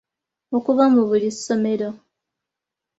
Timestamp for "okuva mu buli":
0.55-1.29